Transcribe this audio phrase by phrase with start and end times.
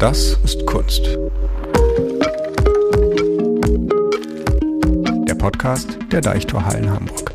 [0.00, 1.04] Das ist Kunst.
[5.28, 7.34] Der Podcast der Deichtorhallen Hamburg.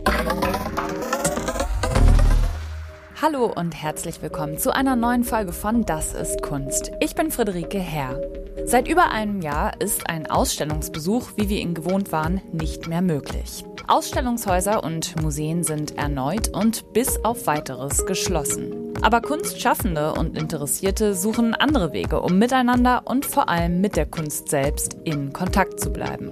[3.22, 6.92] Hallo und herzlich willkommen zu einer neuen Folge von Das ist Kunst.
[7.02, 8.20] Ich bin Friederike Herr.
[8.66, 13.64] Seit über einem Jahr ist ein Ausstellungsbesuch, wie wir ihn gewohnt waren, nicht mehr möglich.
[13.86, 18.85] Ausstellungshäuser und Museen sind erneut und bis auf weiteres geschlossen.
[19.02, 24.50] Aber Kunstschaffende und Interessierte suchen andere Wege, um miteinander und vor allem mit der Kunst
[24.50, 26.32] selbst in Kontakt zu bleiben.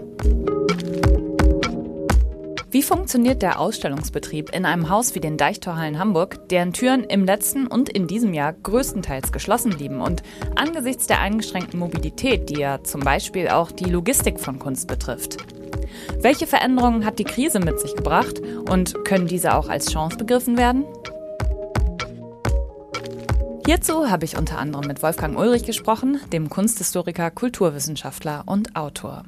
[2.73, 7.67] Wie funktioniert der Ausstellungsbetrieb in einem Haus wie den Deichtorhallen Hamburg, deren Türen im letzten
[7.67, 10.23] und in diesem Jahr größtenteils geschlossen blieben und
[10.55, 15.37] angesichts der eingeschränkten Mobilität, die ja zum Beispiel auch die Logistik von Kunst betrifft?
[16.19, 20.57] Welche Veränderungen hat die Krise mit sich gebracht und können diese auch als Chance begriffen
[20.57, 20.85] werden?
[23.65, 29.23] Hierzu habe ich unter anderem mit Wolfgang Ulrich gesprochen, dem Kunsthistoriker, Kulturwissenschaftler und Autor.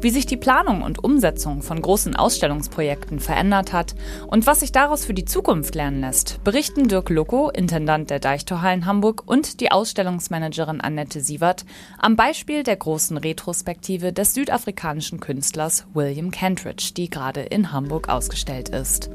[0.00, 3.96] Wie sich die Planung und Umsetzung von großen Ausstellungsprojekten verändert hat
[4.28, 8.86] und was sich daraus für die Zukunft lernen lässt, berichten Dirk Lucko, Intendant der Deichtorhallen
[8.86, 11.64] Hamburg und die Ausstellungsmanagerin Annette Sievert
[11.98, 18.68] am Beispiel der großen Retrospektive des südafrikanischen Künstlers William Kentridge, die gerade in Hamburg ausgestellt
[18.68, 19.10] ist.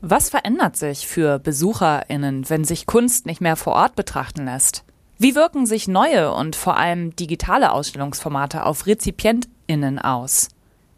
[0.00, 4.84] Was verändert sich für BesucherInnen, wenn sich Kunst nicht mehr vor Ort betrachten lässt?
[5.18, 10.50] Wie wirken sich neue und vor allem digitale Ausstellungsformate auf RezipientInnen aus?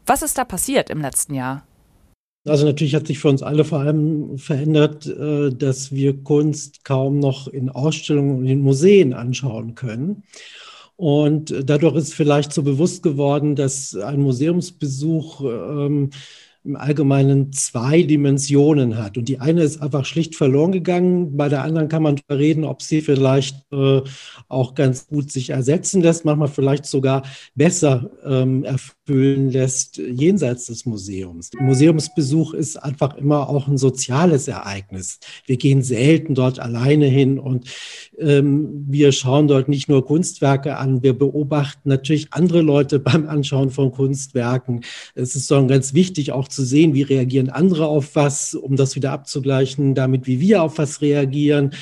[0.04, 1.64] Was ist da passiert im letzten Jahr?
[2.46, 7.18] Also natürlich hat sich für uns alle vor allem verändert, äh, dass wir Kunst kaum
[7.18, 10.24] noch in Ausstellungen und in Museen anschauen können.
[10.96, 16.10] Und dadurch ist vielleicht so bewusst geworden, dass ein Museumsbesuch ähm,
[16.62, 19.16] im Allgemeinen zwei Dimensionen hat.
[19.16, 21.36] Und die eine ist einfach schlicht verloren gegangen.
[21.36, 24.02] Bei der anderen kann man darüber reden, ob sie vielleicht äh,
[24.48, 27.22] auch ganz gut sich ersetzen lässt, manchmal vielleicht sogar
[27.54, 31.50] besser ähm, erfüllen lässt jenseits des Museums.
[31.58, 35.18] Museumsbesuch ist einfach immer auch ein soziales Ereignis.
[35.46, 37.70] Wir gehen selten dort alleine hin und
[38.18, 43.70] ähm, wir schauen dort nicht nur Kunstwerke an, wir beobachten natürlich andere Leute beim Anschauen
[43.70, 44.84] von Kunstwerken.
[45.14, 48.96] Es ist so ganz wichtig auch zu sehen, wie reagieren andere auf was, um das
[48.96, 51.72] wieder abzugleichen, damit wie wir auf was reagieren.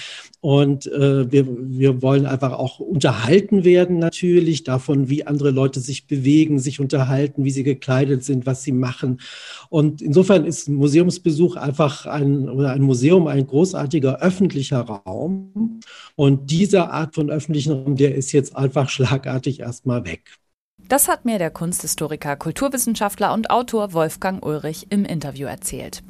[0.41, 6.07] Und äh, wir, wir wollen einfach auch unterhalten werden natürlich davon, wie andere Leute sich
[6.07, 9.21] bewegen, sich unterhalten, wie sie gekleidet sind, was sie machen.
[9.69, 15.81] Und insofern ist ein Museumsbesuch einfach ein, oder ein Museum ein großartiger öffentlicher Raum.
[16.15, 20.39] Und diese Art von öffentlichen Raum, der ist jetzt einfach schlagartig erstmal weg.
[20.89, 26.03] Das hat mir der Kunsthistoriker, Kulturwissenschaftler und Autor Wolfgang Ulrich im Interview erzählt.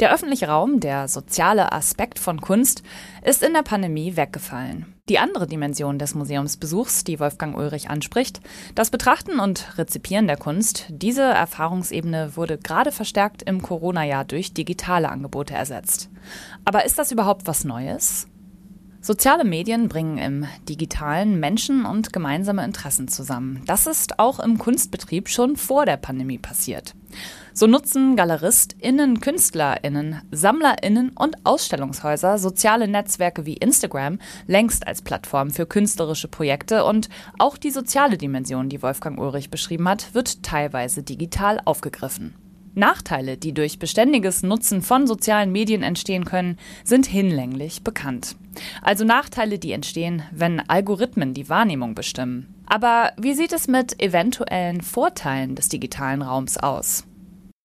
[0.00, 2.82] Der öffentliche Raum, der soziale Aspekt von Kunst,
[3.22, 4.94] ist in der Pandemie weggefallen.
[5.10, 8.40] Die andere Dimension des Museumsbesuchs, die Wolfgang Ulrich anspricht,
[8.74, 15.10] das Betrachten und Rezipieren der Kunst, diese Erfahrungsebene wurde gerade verstärkt im Corona-Jahr durch digitale
[15.10, 16.08] Angebote ersetzt.
[16.64, 18.28] Aber ist das überhaupt was Neues?
[19.04, 23.60] Soziale Medien bringen im digitalen Menschen und gemeinsame Interessen zusammen.
[23.66, 26.94] Das ist auch im Kunstbetrieb schon vor der Pandemie passiert.
[27.52, 35.66] So nutzen GaleristInnen, KünstlerInnen, SammlerInnen und Ausstellungshäuser soziale Netzwerke wie Instagram längst als Plattform für
[35.66, 37.08] künstlerische Projekte und
[37.40, 42.36] auch die soziale Dimension, die Wolfgang Ulrich beschrieben hat, wird teilweise digital aufgegriffen.
[42.74, 48.36] Nachteile, die durch beständiges Nutzen von sozialen Medien entstehen können, sind hinlänglich bekannt.
[48.82, 52.54] Also Nachteile, die entstehen, wenn Algorithmen die Wahrnehmung bestimmen.
[52.66, 57.04] Aber wie sieht es mit eventuellen Vorteilen des digitalen Raums aus?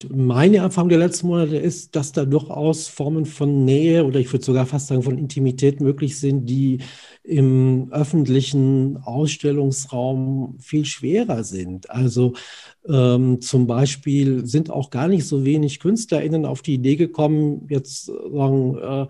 [0.08, 4.44] Meine Erfahrung der letzten Monate ist, dass da durchaus Formen von Nähe oder ich würde
[4.44, 6.78] sogar fast sagen von Intimität möglich sind, die
[7.24, 11.90] im öffentlichen Ausstellungsraum viel schwerer sind.
[11.90, 12.34] Also
[12.88, 18.06] ähm, zum Beispiel sind auch gar nicht so wenig KünstlerInnen auf die Idee gekommen, jetzt
[18.06, 19.06] sagen, äh,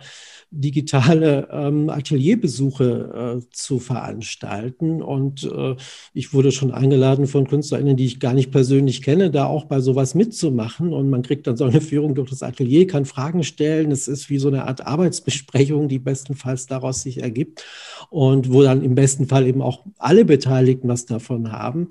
[0.51, 5.03] digitale ähm, Atelierbesuche äh, zu veranstalten.
[5.03, 5.77] Und äh,
[6.15, 9.81] ich wurde schon eingeladen von KünstlerInnen, die ich gar nicht persönlich kenne, da auch bei
[9.81, 10.93] sowas mitzumachen.
[10.93, 13.93] Und man kriegt dann so eine Führung durch das Atelier, kann Fragen stellen.
[13.93, 17.65] Es ist wie so eine Art Arbeitsbesprechung, die bestenfalls daraus sich ergibt
[18.11, 21.89] und wo dann im besten Fall eben auch alle Beteiligten was davon haben.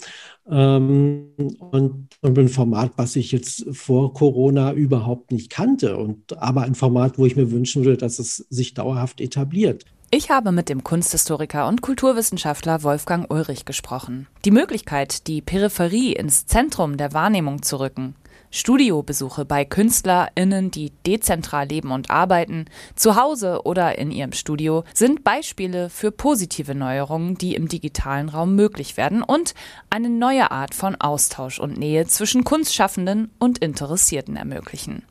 [0.50, 1.30] Ähm,
[1.72, 5.98] und, ein Format, was ich jetzt vor Corona überhaupt nicht kannte.
[5.98, 9.86] Und aber ein Format, wo ich mir wünschen würde, dass es sich dauerhaft etabliert.
[10.10, 14.28] Ich habe mit dem Kunsthistoriker und Kulturwissenschaftler Wolfgang Ulrich gesprochen.
[14.46, 18.16] Die Möglichkeit, die Peripherie ins Zentrum der Wahrnehmung zu rücken,
[18.52, 22.66] Studiobesuche bei KünstlerInnen, die dezentral leben und arbeiten,
[22.96, 28.56] zu Hause oder in ihrem Studio, sind Beispiele für positive Neuerungen, die im digitalen Raum
[28.56, 29.54] möglich werden und
[29.90, 35.04] eine neue Art von Austausch und Nähe zwischen Kunstschaffenden und Interessierten ermöglichen.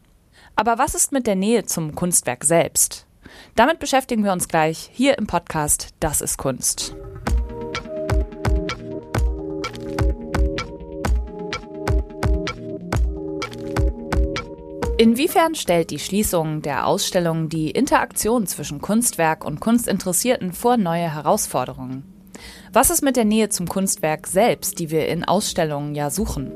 [0.54, 3.06] Aber was ist mit der Nähe zum Kunstwerk selbst?
[3.54, 6.96] Damit beschäftigen wir uns gleich hier im Podcast Das ist Kunst.
[14.98, 22.02] Inwiefern stellt die Schließung der Ausstellung die Interaktion zwischen Kunstwerk und Kunstinteressierten vor neue Herausforderungen?
[22.72, 26.52] Was ist mit der Nähe zum Kunstwerk selbst, die wir in Ausstellungen ja suchen?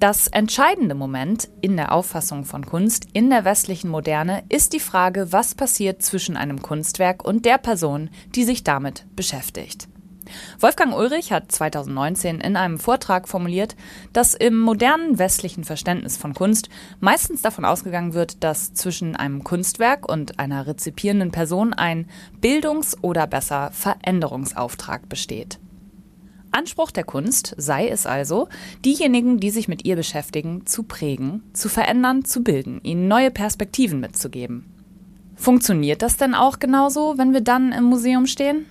[0.00, 5.30] Das entscheidende Moment in der Auffassung von Kunst in der westlichen Moderne ist die Frage,
[5.30, 9.88] was passiert zwischen einem Kunstwerk und der Person, die sich damit beschäftigt.
[10.60, 13.76] Wolfgang Ulrich hat 2019 in einem Vortrag formuliert,
[14.12, 16.68] dass im modernen westlichen Verständnis von Kunst
[17.00, 22.08] meistens davon ausgegangen wird, dass zwischen einem Kunstwerk und einer rezipierenden Person ein
[22.40, 25.58] Bildungs- oder besser Veränderungsauftrag besteht.
[26.54, 28.48] Anspruch der Kunst sei es also,
[28.84, 33.98] diejenigen, die sich mit ihr beschäftigen, zu prägen, zu verändern, zu bilden, ihnen neue Perspektiven
[33.98, 34.70] mitzugeben.
[35.34, 38.66] Funktioniert das denn auch genauso, wenn wir dann im Museum stehen?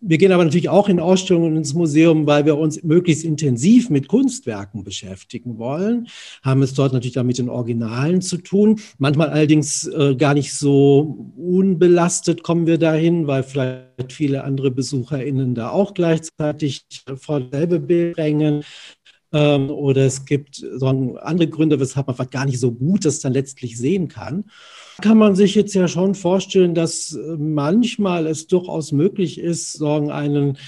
[0.00, 4.08] Wir gehen aber natürlich auch in Ausstellungen ins Museum, weil wir uns möglichst intensiv mit
[4.08, 6.08] Kunstwerken beschäftigen wollen,
[6.42, 8.80] haben es dort natürlich dann mit den Originalen zu tun.
[8.98, 15.54] Manchmal allerdings äh, gar nicht so unbelastet kommen wir dahin, weil vielleicht viele andere BesucherInnen
[15.54, 16.84] da auch gleichzeitig
[17.14, 18.64] vor dasselbe Bild drängen
[19.32, 23.20] ähm, oder es gibt so andere Gründe, weshalb man vielleicht gar nicht so gut das
[23.20, 24.44] dann letztlich sehen kann
[25.00, 30.10] kann man sich jetzt ja schon vorstellen, dass äh, manchmal es durchaus möglich ist, sagen,
[30.10, 30.58] einen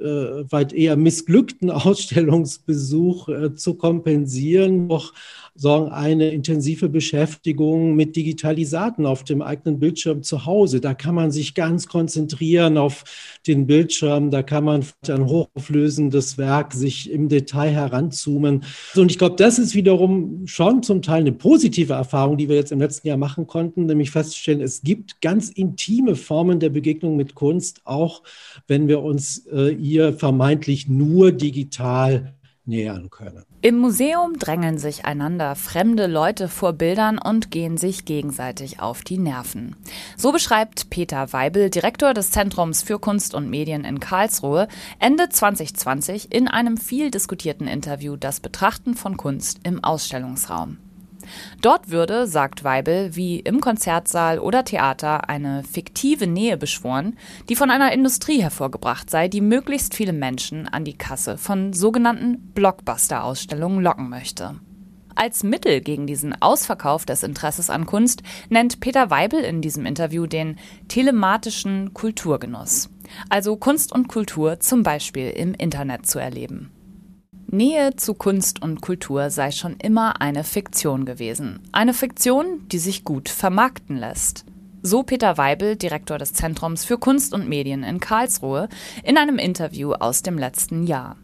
[0.00, 0.04] äh,
[0.50, 5.12] weit eher missglückten Ausstellungsbesuch äh, zu kompensieren, doch
[5.56, 10.80] sagen, eine intensive Beschäftigung mit Digitalisaten auf dem eigenen Bildschirm zu Hause.
[10.80, 13.04] Da kann man sich ganz konzentrieren auf
[13.46, 18.64] den Bildschirm, da kann man ein hochauflösendes Werk sich im Detail heranzoomen.
[18.96, 22.72] Und ich glaube, das ist wiederum schon zum Teil eine positive Erfahrung, die wir jetzt
[22.72, 27.36] im letzten Jahr machen konnten, nämlich feststellen, es gibt ganz intime Formen der Begegnung mit
[27.36, 28.22] Kunst, auch
[28.66, 32.34] wenn wir uns äh, ihr vermeintlich nur digital
[32.66, 33.44] nähern können.
[33.60, 39.18] Im Museum drängen sich einander fremde Leute vor Bildern und gehen sich gegenseitig auf die
[39.18, 39.76] Nerven.
[40.16, 44.68] So beschreibt Peter Weibel, Direktor des Zentrums für Kunst und Medien in Karlsruhe,
[44.98, 50.78] Ende 2020 in einem viel diskutierten Interview das Betrachten von Kunst im Ausstellungsraum.
[51.60, 57.16] Dort würde, sagt Weibel, wie im Konzertsaal oder Theater eine fiktive Nähe beschworen,
[57.48, 62.52] die von einer Industrie hervorgebracht sei, die möglichst viele Menschen an die Kasse von sogenannten
[62.54, 64.56] Blockbuster-Ausstellungen locken möchte.
[65.16, 70.26] Als Mittel gegen diesen Ausverkauf des Interesses an Kunst nennt Peter Weibel in diesem Interview
[70.26, 70.56] den
[70.88, 72.90] telematischen Kulturgenuss,
[73.28, 76.70] also Kunst und Kultur zum Beispiel im Internet zu erleben.
[77.54, 81.60] Nähe zu Kunst und Kultur sei schon immer eine Fiktion gewesen.
[81.70, 84.44] Eine Fiktion, die sich gut vermarkten lässt.
[84.82, 88.68] So Peter Weibel, Direktor des Zentrums für Kunst und Medien in Karlsruhe,
[89.04, 91.16] in einem Interview aus dem letzten Jahr.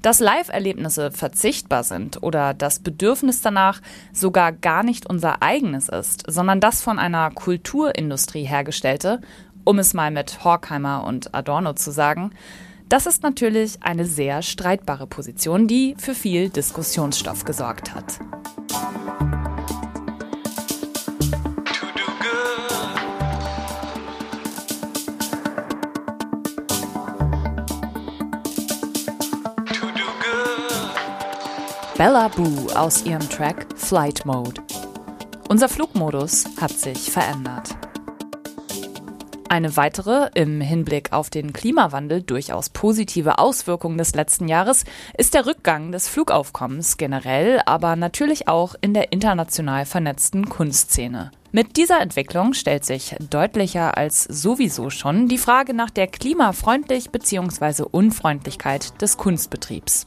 [0.00, 3.82] Dass Live-Erlebnisse verzichtbar sind oder das Bedürfnis danach
[4.14, 9.20] sogar gar nicht unser eigenes ist, sondern das von einer Kulturindustrie hergestellte,
[9.64, 12.30] um es mal mit Horkheimer und Adorno zu sagen,
[12.88, 18.18] das ist natürlich eine sehr streitbare Position, die für viel Diskussionsstoff gesorgt hat.
[31.96, 34.60] Bella Boo aus ihrem Track Flight Mode.
[35.48, 37.85] Unser Flugmodus hat sich verändert.
[39.48, 44.84] Eine weitere, im Hinblick auf den Klimawandel durchaus positive Auswirkung des letzten Jahres
[45.16, 51.30] ist der Rückgang des Flugaufkommens generell, aber natürlich auch in der international vernetzten Kunstszene.
[51.52, 57.84] Mit dieser Entwicklung stellt sich deutlicher als sowieso schon die Frage nach der klimafreundlich bzw.
[57.90, 60.06] Unfreundlichkeit des Kunstbetriebs.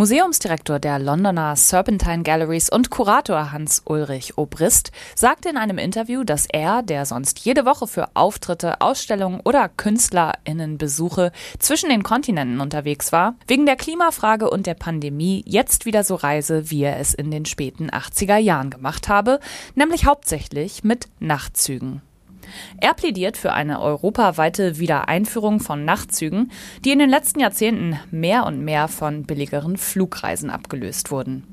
[0.00, 6.82] Museumsdirektor der Londoner Serpentine Galleries und Kurator Hans-Ulrich Obrist sagte in einem Interview, dass er,
[6.82, 13.66] der sonst jede Woche für Auftritte, Ausstellungen oder KünstlerInnenbesuche zwischen den Kontinenten unterwegs war, wegen
[13.66, 17.90] der Klimafrage und der Pandemie jetzt wieder so reise, wie er es in den späten
[17.90, 19.38] 80er Jahren gemacht habe,
[19.74, 22.00] nämlich hauptsächlich mit Nachtzügen.
[22.78, 26.50] Er plädiert für eine europaweite Wiedereinführung von Nachtzügen,
[26.84, 31.44] die in den letzten Jahrzehnten mehr und mehr von billigeren Flugreisen abgelöst wurden.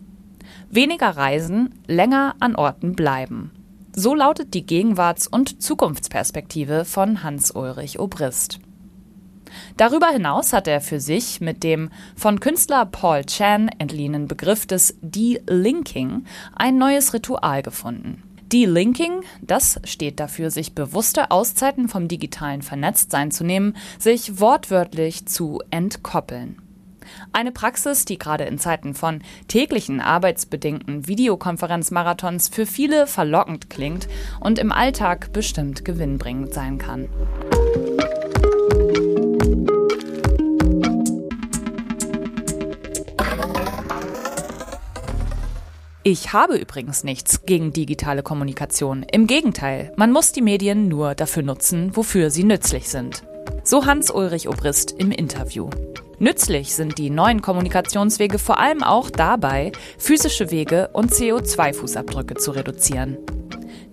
[0.69, 3.51] Weniger Reisen, länger an Orten bleiben.
[3.93, 8.59] So lautet die Gegenwarts- und Zukunftsperspektive von Hans-Ulrich Obrist.
[9.77, 14.97] Darüber hinaus hat er für sich mit dem von Künstler Paul Chan entliehenen Begriff des
[15.01, 16.25] De-Linking
[16.55, 18.23] ein neues Ritual gefunden.
[18.51, 25.61] De-Linking, das steht dafür, sich bewusste Auszeiten vom digitalen Vernetztsein zu nehmen, sich wortwörtlich zu
[25.69, 26.61] entkoppeln.
[27.33, 34.07] Eine Praxis, die gerade in Zeiten von täglichen arbeitsbedingten Videokonferenzmarathons für viele verlockend klingt
[34.39, 37.07] und im Alltag bestimmt gewinnbringend sein kann.
[46.09, 49.03] Ich habe übrigens nichts gegen digitale Kommunikation.
[49.11, 53.23] Im Gegenteil, man muss die Medien nur dafür nutzen, wofür sie nützlich sind.
[53.65, 55.69] So Hans-Ulrich Obrist im Interview.
[56.17, 63.17] Nützlich sind die neuen Kommunikationswege vor allem auch dabei, physische Wege und CO2-Fußabdrücke zu reduzieren.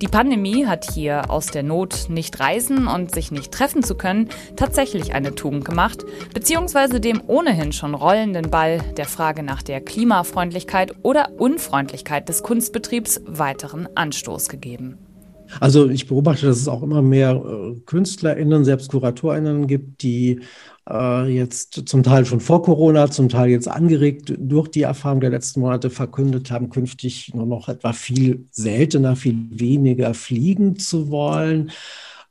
[0.04, 4.28] Die Pandemie hat hier aus der Not, nicht reisen und sich nicht treffen zu können,
[4.54, 10.92] tatsächlich eine Tugend gemacht, beziehungsweise dem ohnehin schon rollenden Ball der Frage nach der Klimafreundlichkeit
[11.00, 14.98] oder Unfreundlichkeit des Kunstbetriebs weiteren Anstoß gegeben.
[15.58, 20.40] Also ich beobachte, dass es auch immer mehr äh, KünstlerInnen, selbst KuratorInnen gibt, die
[20.88, 25.30] äh, jetzt zum Teil schon vor Corona, zum Teil jetzt angeregt durch die Erfahrung der
[25.30, 31.70] letzten Monate verkündet haben, künftig nur noch etwa viel seltener, viel weniger fliegen zu wollen.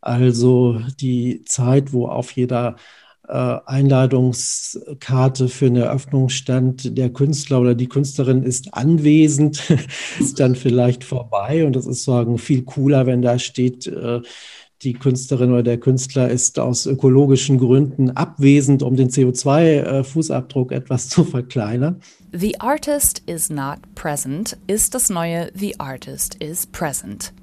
[0.01, 2.75] Also die Zeit, wo auf jeder
[3.27, 9.63] äh, Einladungskarte für eine Eröffnung stand, der Künstler oder die Künstlerin ist anwesend,
[10.19, 11.65] ist dann vielleicht vorbei.
[11.65, 14.22] Und das ist sagen viel cooler, wenn da steht, äh,
[14.84, 21.10] die Künstlerin oder der Künstler ist aus ökologischen Gründen abwesend, um den CO2-Fußabdruck äh, etwas
[21.10, 22.02] zu verkleinern.
[22.32, 27.34] The artist is not present ist das neue The artist is present.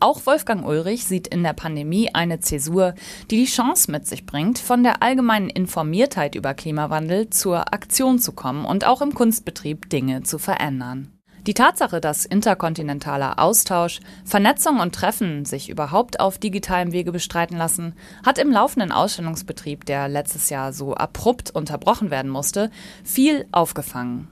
[0.00, 2.94] Auch Wolfgang Ulrich sieht in der Pandemie eine Zäsur,
[3.30, 8.32] die die Chance mit sich bringt, von der allgemeinen Informiertheit über Klimawandel zur Aktion zu
[8.32, 11.17] kommen und auch im Kunstbetrieb Dinge zu verändern.
[11.48, 17.94] Die Tatsache, dass interkontinentaler Austausch, Vernetzung und Treffen sich überhaupt auf digitalem Wege bestreiten lassen,
[18.22, 22.70] hat im laufenden Ausstellungsbetrieb, der letztes Jahr so abrupt unterbrochen werden musste,
[23.02, 24.28] viel aufgefangen.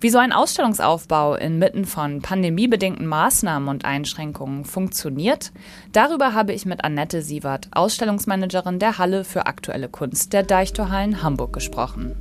[0.00, 5.52] Wie so ein Ausstellungsaufbau inmitten von pandemiebedingten Maßnahmen und Einschränkungen funktioniert,
[5.92, 11.52] darüber habe ich mit Annette Sievert, Ausstellungsmanagerin der Halle für aktuelle Kunst der Deichtorhallen Hamburg
[11.52, 12.16] gesprochen.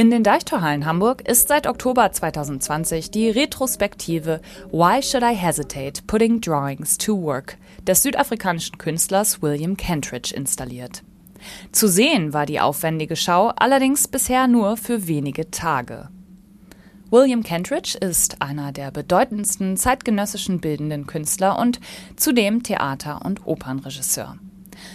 [0.00, 4.40] In den Deichtorhallen Hamburg ist seit Oktober 2020 die Retrospektive
[4.72, 11.02] Why Should I Hesitate Putting Drawings to Work des südafrikanischen Künstlers William Kentridge installiert.
[11.70, 16.08] Zu sehen war die aufwendige Schau allerdings bisher nur für wenige Tage.
[17.10, 21.78] William Kentridge ist einer der bedeutendsten zeitgenössischen bildenden Künstler und
[22.16, 24.38] zudem Theater- und Opernregisseur.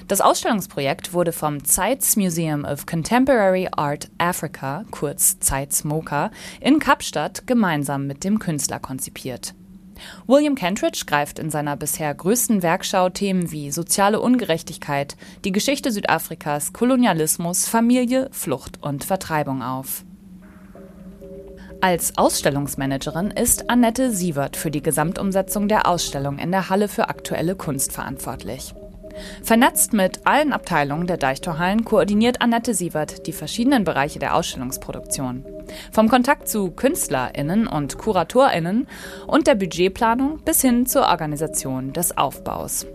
[0.08, 6.30] Das Ausstellungsprojekt wurde vom Zeitz Museum of Contemporary Art Africa, kurz Zeitz MoCA,
[6.62, 9.56] in Kapstadt gemeinsam mit dem Künstler konzipiert.
[10.28, 16.72] William Kentridge greift in seiner bisher größten Werkschau Themen wie soziale Ungerechtigkeit, die Geschichte Südafrikas,
[16.72, 20.06] Kolonialismus, Familie, Flucht und Vertreibung auf.
[21.82, 27.56] Als Ausstellungsmanagerin ist Annette Sievert für die Gesamtumsetzung der Ausstellung in der Halle für aktuelle
[27.56, 28.76] Kunst verantwortlich.
[29.44, 35.46] Vernetzt mit allen Abteilungen der Deichtorhallen koordiniert Annette Sievert die verschiedenen Bereiche der Ausstellungsproduktion.
[35.92, 38.88] Vom Kontakt zu KünstlerInnen und KuratorInnen
[39.28, 42.86] und der Budgetplanung bis hin zur Organisation des Aufbaus.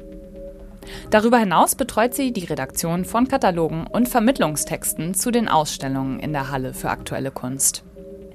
[1.10, 6.50] Darüber hinaus betreut sie die Redaktion von Katalogen und Vermittlungstexten zu den Ausstellungen in der
[6.50, 7.84] Halle für aktuelle Kunst.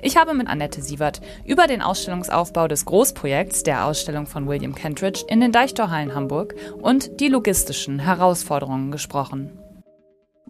[0.06, 5.26] Ich habe mit Annette Sievert über den Ausstellungsaufbau des Großprojekts der Ausstellung von William Kentridge
[5.28, 9.58] in den Deichtorhallen Hamburg und die logistischen Herausforderungen gesprochen.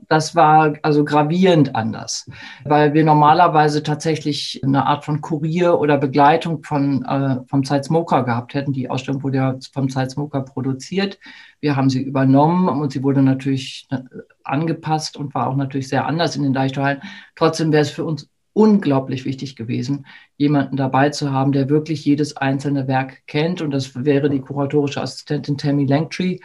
[0.10, 2.30] Das war also gravierend anders,
[2.66, 8.56] weil wir normalerweise tatsächlich eine Art von Kurier oder Begleitung von, äh, vom Zeitsmoker gehabt
[8.56, 8.74] hätten.
[8.74, 11.18] Die Ausstellung wurde ja vom Zeitsmoker produziert.
[11.62, 14.00] Wir haben sie übernommen und sie wurde natürlich äh,
[14.44, 17.02] angepasst und war auch natürlich sehr anders in den Deichtorhallen.
[17.38, 20.08] Trotzdem wäre es für uns unglaublich wichtig gewesen,
[20.38, 23.62] jemanden dabei zu haben, der wirklich jedes einzelne Werk kennt.
[23.62, 26.40] Und das wäre die kuratorische Assistentin Tammy Langtree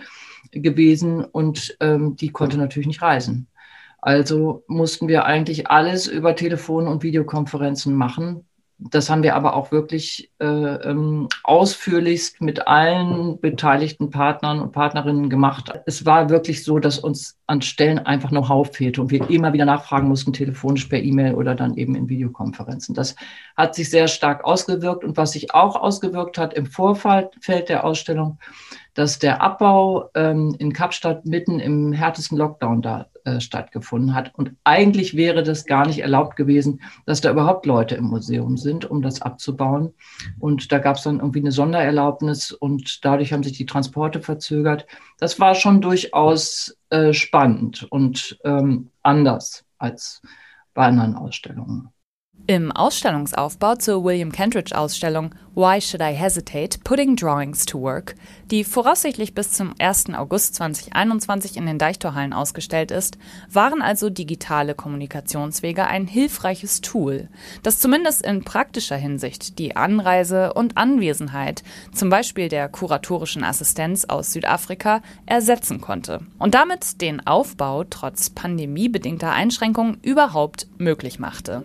[0.51, 1.25] gewesen.
[1.25, 3.47] Und ähm, die konnte natürlich nicht reisen.
[4.01, 8.45] Also mussten wir eigentlich alles über Telefon- und Videokonferenzen machen.
[8.79, 15.29] Das haben wir aber auch wirklich äh, ähm, ausführlichst mit allen beteiligten Partnern und Partnerinnen
[15.29, 15.71] gemacht.
[15.87, 19.65] Es war wirklich so, dass uns an Stellen einfach Know-how fehlte und wir immer wieder
[19.65, 22.95] nachfragen mussten, telefonisch per E-Mail oder dann eben in Videokonferenzen.
[22.95, 23.17] Das
[23.57, 28.39] hat sich sehr stark ausgewirkt und was sich auch ausgewirkt hat im Vorfeld der Ausstellung,
[28.95, 34.33] dass der Abbau ähm, in Kapstadt mitten im härtesten Lockdown da äh, stattgefunden hat.
[34.35, 38.89] Und eigentlich wäre das gar nicht erlaubt gewesen, dass da überhaupt Leute im Museum sind,
[38.89, 39.93] um das abzubauen.
[40.39, 44.87] Und da gab es dann irgendwie eine Sondererlaubnis und dadurch haben sich die Transporte verzögert.
[45.19, 50.23] Das war schon durchaus äh, spannend und ähm, anders als
[50.75, 51.91] bei anderen Ausstellungen.
[52.51, 56.81] Im Ausstellungsaufbau zur William Kentridge Ausstellung Why Should I Hesitate?
[56.83, 58.17] Putting Drawings to Work,
[58.51, 60.07] die voraussichtlich bis zum 1.
[60.15, 63.19] August 2021 in den Deichtorhallen ausgestellt ist,
[63.53, 67.29] waren also digitale Kommunikationswege ein hilfreiches Tool,
[67.63, 71.63] das zumindest in praktischer Hinsicht die Anreise und Anwesenheit,
[71.95, 79.31] zum Beispiel der kuratorischen Assistenz aus Südafrika, ersetzen konnte und damit den Aufbau trotz pandemiebedingter
[79.31, 81.65] Einschränkungen überhaupt möglich machte.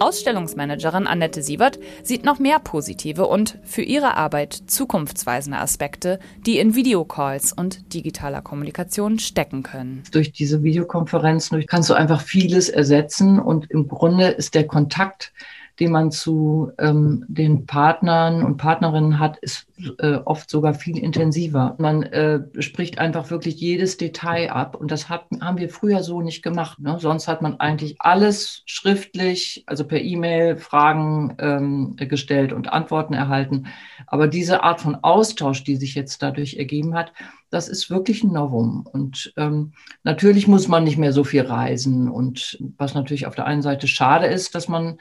[0.00, 6.74] Ausstellungsmanagerin Annette Sievert sieht noch mehr positive und für ihre Arbeit zukunftsweisende Aspekte, die in
[6.74, 10.02] Videocalls und digitaler Kommunikation stecken können.
[10.12, 15.32] Durch diese Videokonferenzen kannst du einfach vieles ersetzen und im Grunde ist der Kontakt
[15.80, 19.66] den man zu ähm, den Partnern und Partnerinnen hat, ist
[19.98, 21.74] äh, oft sogar viel intensiver.
[21.78, 26.20] Man äh, spricht einfach wirklich jedes Detail ab und das hat, haben wir früher so
[26.22, 26.78] nicht gemacht.
[26.78, 26.98] Ne?
[27.00, 33.66] Sonst hat man eigentlich alles schriftlich, also per E-Mail Fragen ähm, gestellt und Antworten erhalten.
[34.06, 37.12] Aber diese Art von Austausch, die sich jetzt dadurch ergeben hat,
[37.50, 38.86] das ist wirklich ein Novum.
[38.92, 42.08] Und ähm, natürlich muss man nicht mehr so viel reisen.
[42.08, 44.98] Und was natürlich auf der einen Seite schade ist, dass man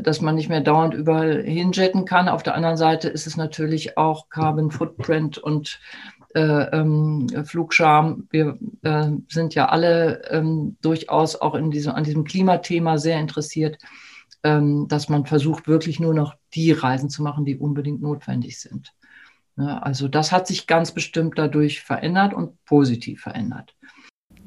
[0.00, 2.28] dass man nicht mehr dauernd überall hinjetten kann.
[2.28, 5.78] Auf der anderen Seite ist es natürlich auch Carbon Footprint und
[6.34, 8.28] äh, ähm, Flugscham.
[8.30, 13.78] Wir äh, sind ja alle ähm, durchaus auch in diesem, an diesem Klimathema sehr interessiert,
[14.42, 18.92] ähm, dass man versucht, wirklich nur noch die Reisen zu machen, die unbedingt notwendig sind.
[19.56, 23.74] Ja, also das hat sich ganz bestimmt dadurch verändert und positiv verändert.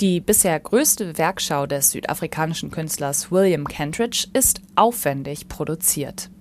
[0.02, 6.32] Die bisher größte Werkschau des südafrikanischen Künstlers William Kentridge ist aufwendig produziert.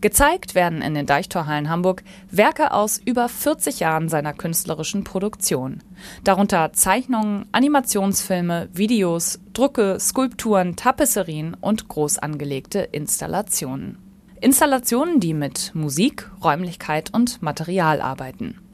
[0.00, 5.84] Gezeigt werden in den Deichtorhallen Hamburg Werke aus über 40 Jahren seiner künstlerischen Produktion.
[6.24, 13.98] Darunter Zeichnungen, Animationsfilme, Videos, Drucke, Skulpturen, Tapisserien und groß angelegte Installationen.
[14.40, 18.65] Installationen, die mit Musik, Räumlichkeit und Material arbeiten.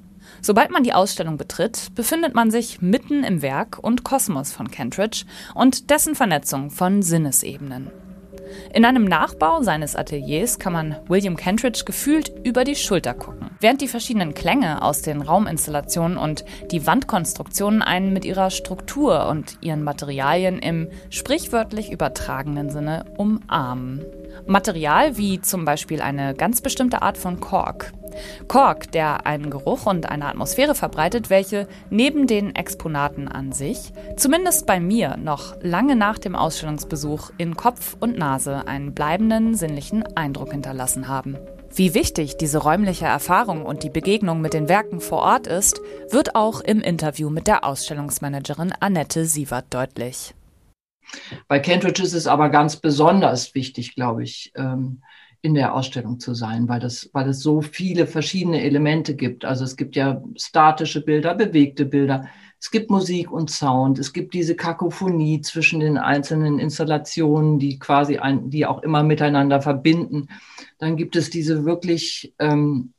[0.45, 5.25] Sobald man die Ausstellung betritt, befindet man sich mitten im Werk und Kosmos von Kentridge
[5.55, 7.93] und dessen Vernetzung von Sinnesebenen.
[8.75, 13.81] In einem Nachbau seines Ateliers kann man William Kentridge gefühlt über die Schulter gucken, während
[13.81, 19.85] die verschiedenen Klänge aus den Rauminstallationen und die Wandkonstruktionen einen mit ihrer Struktur und ihren
[19.85, 24.05] Materialien im sprichwörtlich übertragenen Sinne umarmen.
[24.47, 27.93] Material wie zum Beispiel eine ganz bestimmte Art von Kork.
[28.49, 34.67] Kork, der einen Geruch und eine Atmosphäre verbreitet, welche neben den Exponaten an sich, zumindest
[34.67, 40.53] bei mir noch lange nach dem Ausstellungsbesuch in Kopf und Nase einen bleibenden sinnlichen Eindruck
[40.53, 41.37] hinterlassen haben.
[41.75, 46.35] Wie wichtig diese räumliche Erfahrung und die Begegnung mit den Werken vor Ort ist, wird
[46.35, 50.35] auch im Interview mit der Ausstellungsmanagerin Annette Sievert deutlich.
[51.49, 55.03] Bei Kentridge ist es aber ganz besonders wichtig, glaube ich, ähm,
[55.43, 59.45] in der Ausstellung zu sein, weil das, weil es so viele verschiedene Elemente gibt.
[59.45, 62.29] Also es gibt ja statische Bilder, bewegte Bilder,
[62.61, 68.19] es gibt Musik und Sound, es gibt diese Kakophonie zwischen den einzelnen Installationen, die quasi
[68.19, 70.29] ein, die auch immer miteinander verbinden.
[70.79, 72.93] Dann gibt es diese wirklich ähm,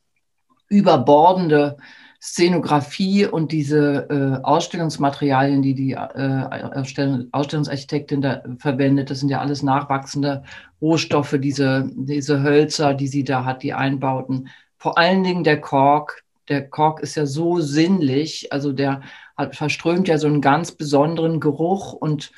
[0.67, 1.78] überbordende
[2.24, 9.62] Szenografie und diese äh, Ausstellungsmaterialien, die die äh, Ausstellungsarchitektin da verwendet, das sind ja alles
[9.62, 10.44] nachwachsende
[10.82, 14.48] Rohstoffe, diese, diese Hölzer, die sie da hat, die Einbauten.
[14.78, 16.24] Vor allen Dingen der Kork.
[16.48, 19.02] Der Kork ist ja so sinnlich, also der
[19.36, 22.32] hat, verströmt ja so einen ganz besonderen Geruch und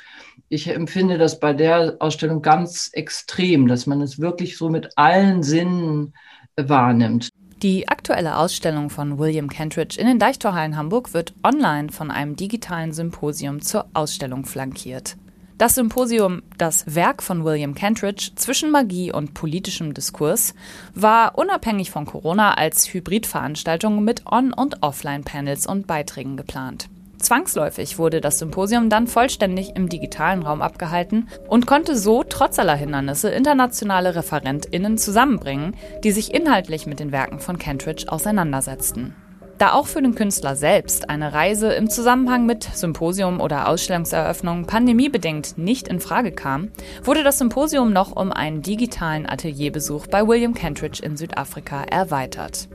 [0.50, 5.44] ich empfinde das bei der Ausstellung ganz extrem, dass man es wirklich so mit allen
[5.44, 6.16] Sinnen
[6.56, 7.30] wahrnimmt.
[7.66, 12.94] Die aktuelle Ausstellung von William Kentridge in den Deichtorhallen Hamburg wird online von einem digitalen
[12.94, 15.18] Symposium zur Ausstellung flankiert.
[15.58, 20.54] Das Symposium Das Werk von William Kentridge zwischen Magie und politischem Diskurs
[20.94, 26.88] war unabhängig von Corona als Hybridveranstaltung mit On- und Offline-Panels und Beiträgen geplant.
[27.20, 32.76] Zwangsläufig wurde das Symposium dann vollständig im digitalen Raum abgehalten und konnte so trotz aller
[32.76, 39.16] Hindernisse internationale ReferentInnen zusammenbringen, die sich inhaltlich mit den Werken von Kentridge auseinandersetzten.
[39.58, 45.58] Da auch für den Künstler selbst eine Reise im Zusammenhang mit Symposium oder Ausstellungseröffnung pandemiebedingt
[45.58, 46.72] nicht in Frage kam,
[47.04, 52.68] wurde das Symposium noch um einen digitalen Atelierbesuch bei William Kentridge in Südafrika erweitert.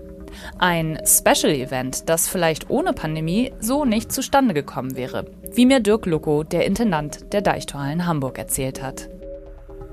[0.59, 6.07] Ein Special Event, das vielleicht ohne Pandemie so nicht zustande gekommen wäre, wie mir Dirk
[6.07, 9.09] Lucko, der Intendant der Deichtorhallen Hamburg, erzählt hat.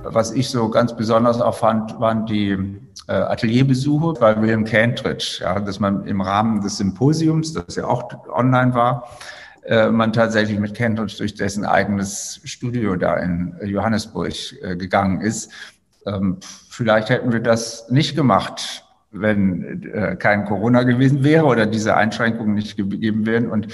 [0.04, 2.52] Was ich so ganz besonders auch fand, waren die
[3.08, 8.10] äh, Atelierbesuche bei William Cantridge, ja, dass man im Rahmen des Symposiums, das ja auch
[8.30, 9.10] online war,
[9.68, 15.52] äh, man tatsächlich mit Cantridge durch dessen eigenes Studio da in Johannesburg äh, gegangen ist.
[16.06, 16.38] Ähm,
[16.70, 22.56] vielleicht hätten wir das nicht gemacht, wenn äh, kein Corona gewesen wäre oder diese Einschränkungen
[22.56, 23.50] nicht gegeben wären.
[23.50, 23.74] Und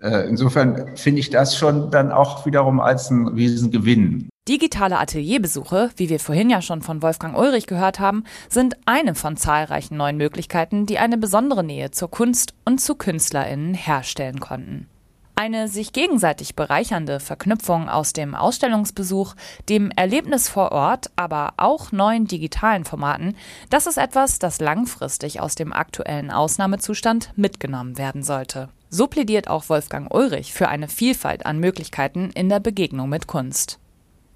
[0.00, 4.28] äh, insofern finde ich das schon dann auch wiederum als ein Riesengewinn.
[4.48, 9.36] Digitale Atelierbesuche, wie wir vorhin ja schon von Wolfgang Ulrich gehört haben, sind eine von
[9.36, 14.88] zahlreichen neuen Möglichkeiten, die eine besondere Nähe zur Kunst und zu KünstlerInnen herstellen konnten.
[15.34, 19.34] Eine sich gegenseitig bereichernde Verknüpfung aus dem Ausstellungsbesuch,
[19.68, 23.34] dem Erlebnis vor Ort, aber auch neuen digitalen Formaten,
[23.70, 28.68] das ist etwas, das langfristig aus dem aktuellen Ausnahmezustand mitgenommen werden sollte.
[28.90, 33.78] So plädiert auch Wolfgang Ulrich für eine Vielfalt an Möglichkeiten in der Begegnung mit Kunst.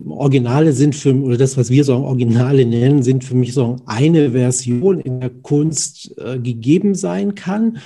[0.04, 4.32] Originale sind für, oder das, was wir so Originale nennen, sind für mich so eine
[4.32, 7.78] Version in der Kunst äh, gegeben sein kann.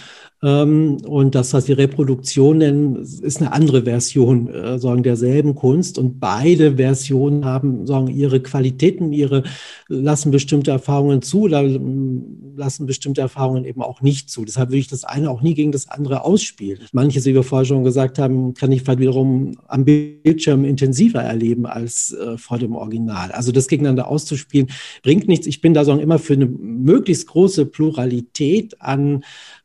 [0.42, 5.98] Ähm, und das, was wir Reproduktion nennen, ist eine andere Version äh, sagen, derselben Kunst.
[5.98, 9.42] Und beide Versionen haben sagen, ihre Qualitäten, ihre
[9.88, 14.44] lassen bestimmte Erfahrungen zu lassen bestimmte Erfahrungen eben auch nicht zu.
[14.44, 16.80] Deshalb würde ich das eine auch nie gegen das andere ausspielen.
[16.92, 21.66] Manches, wie wir vorher schon gesagt haben, kann ich vielleicht wiederum am Bildschirm intensiver erleben
[21.66, 23.32] als äh, vor dem Original.
[23.32, 24.68] Also das gegeneinander auszuspielen,
[25.02, 25.46] bringt nichts.
[25.46, 29.22] Ich bin da sagen, immer für eine möglichst große Pluralität an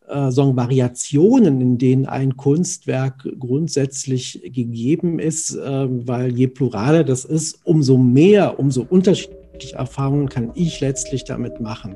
[0.08, 7.60] äh, Variationen, in denen ein Kunstwerk grundsätzlich gegeben ist, äh, weil je pluraler das ist,
[7.63, 11.96] umso mehr, umso unterschiedliche Erfahrungen kann ich letztlich damit machen.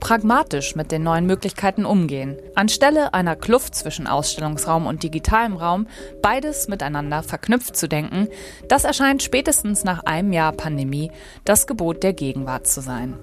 [0.00, 2.36] Pragmatisch mit den neuen Möglichkeiten umgehen.
[2.54, 5.88] Anstelle einer Kluft zwischen Ausstellungsraum und digitalem Raum,
[6.22, 8.28] beides miteinander verknüpft zu denken,
[8.68, 11.10] das erscheint spätestens nach einem Jahr Pandemie
[11.44, 13.14] das Gebot der Gegenwart zu sein.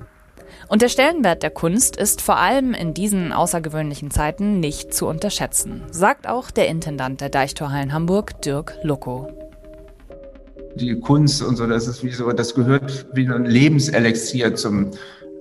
[0.67, 5.83] Und der Stellenwert der Kunst ist vor allem in diesen außergewöhnlichen Zeiten nicht zu unterschätzen,
[5.91, 9.27] sagt auch der Intendant der Deichtorhallen Hamburg, Dirk Lucko.
[10.75, 14.91] Die Kunst und so, das ist wie so, das gehört wie ein Lebenselixier zum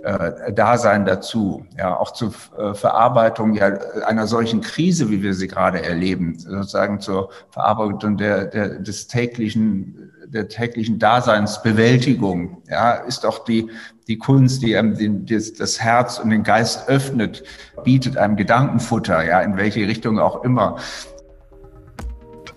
[0.03, 3.69] äh, Dasein dazu, ja, auch zur äh, Verarbeitung ja,
[4.05, 10.13] einer solchen Krise, wie wir sie gerade erleben, sozusagen zur Verarbeitung der, der, des täglichen
[10.33, 13.71] der täglichen Daseinsbewältigung, ja, ist doch die,
[14.09, 17.45] die Kunst, die einem den, das, das Herz und den Geist öffnet,
[17.85, 20.77] bietet einem Gedankenfutter, ja, in welche Richtung auch immer.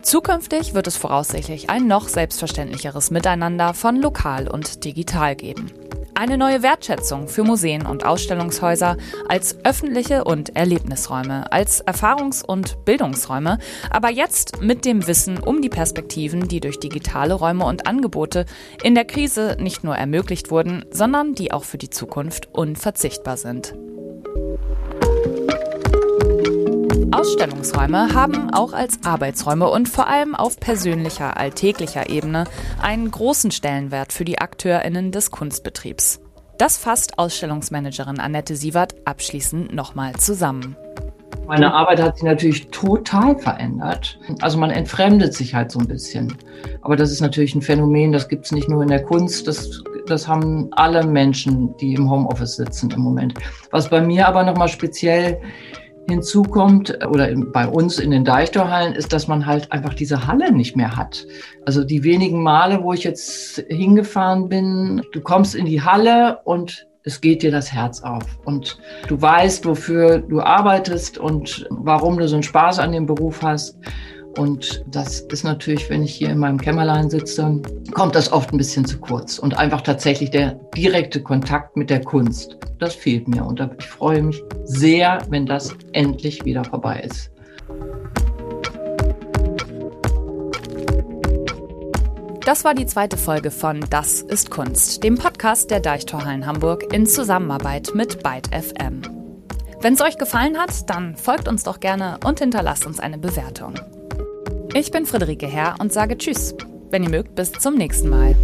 [0.01, 5.71] Zukünftig wird es voraussichtlich ein noch selbstverständlicheres Miteinander von lokal und digital geben.
[6.17, 8.95] Eine neue Wertschätzung für Museen und Ausstellungshäuser
[9.27, 15.67] als öffentliche und Erlebnisräume, als Erfahrungs- und Bildungsräume, aber jetzt mit dem Wissen um die
[15.67, 18.45] Perspektiven, die durch digitale Räume und Angebote
[18.81, 23.75] in der Krise nicht nur ermöglicht wurden, sondern die auch für die Zukunft unverzichtbar sind.
[27.15, 32.43] Ausstellungsräume haben auch als Arbeitsräume und vor allem auf persönlicher, alltäglicher Ebene
[32.81, 36.19] einen großen Stellenwert für die AkteurInnen des Kunstbetriebs.
[36.57, 40.75] Das fasst Ausstellungsmanagerin Annette Sievert abschließend nochmal zusammen.
[41.47, 44.19] Meine Arbeit hat sich natürlich total verändert.
[44.41, 46.37] Also man entfremdet sich halt so ein bisschen.
[46.81, 49.81] Aber das ist natürlich ein Phänomen, das gibt es nicht nur in der Kunst, das,
[50.05, 53.35] das haben alle Menschen, die im Homeoffice sitzen im Moment.
[53.71, 55.39] Was bei mir aber nochmal speziell
[56.07, 60.75] hinzukommt oder bei uns in den Deichtorhallen ist, dass man halt einfach diese Halle nicht
[60.75, 61.25] mehr hat.
[61.65, 66.87] Also die wenigen Male, wo ich jetzt hingefahren bin, du kommst in die Halle und
[67.03, 72.27] es geht dir das Herz auf und du weißt, wofür du arbeitest und warum du
[72.27, 73.77] so einen Spaß an dem Beruf hast.
[74.37, 77.61] Und das ist natürlich, wenn ich hier in meinem Kämmerlein sitze,
[77.93, 79.39] kommt das oft ein bisschen zu kurz.
[79.39, 83.45] Und einfach tatsächlich der direkte Kontakt mit der Kunst, das fehlt mir.
[83.45, 87.31] Und ich freue mich sehr, wenn das endlich wieder vorbei ist.
[92.45, 97.07] Das war die zweite Folge von Das ist Kunst, dem Podcast der Deichtorhallen Hamburg in
[97.07, 99.01] Zusammenarbeit mit Byte FM.
[99.81, 103.73] Wenn es euch gefallen hat, dann folgt uns doch gerne und hinterlasst uns eine Bewertung.
[104.77, 106.53] Ich bin Friederike Herr und sage Tschüss.
[106.89, 108.35] Wenn ihr mögt, bis zum nächsten Mal.